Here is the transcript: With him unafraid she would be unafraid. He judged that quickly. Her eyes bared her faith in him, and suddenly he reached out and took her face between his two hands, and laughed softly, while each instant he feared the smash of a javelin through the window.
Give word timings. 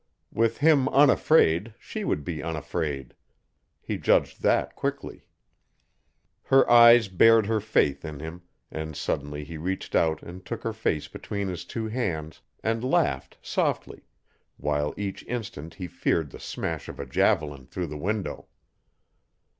With 0.33 0.57
him 0.57 0.89
unafraid 0.89 1.75
she 1.77 2.03
would 2.03 2.23
be 2.23 2.41
unafraid. 2.41 3.13
He 3.83 3.99
judged 3.99 4.41
that 4.41 4.75
quickly. 4.75 5.27
Her 6.45 6.67
eyes 6.67 7.07
bared 7.07 7.45
her 7.45 7.59
faith 7.61 8.03
in 8.03 8.19
him, 8.19 8.41
and 8.71 8.95
suddenly 8.95 9.43
he 9.43 9.57
reached 9.59 9.93
out 9.93 10.23
and 10.23 10.43
took 10.43 10.63
her 10.63 10.73
face 10.73 11.07
between 11.07 11.49
his 11.49 11.65
two 11.65 11.87
hands, 11.87 12.41
and 12.63 12.83
laughed 12.83 13.37
softly, 13.43 14.01
while 14.57 14.95
each 14.97 15.21
instant 15.27 15.75
he 15.75 15.85
feared 15.85 16.31
the 16.31 16.39
smash 16.39 16.89
of 16.89 16.99
a 16.99 17.05
javelin 17.05 17.67
through 17.67 17.85
the 17.85 17.95
window. 17.99 18.47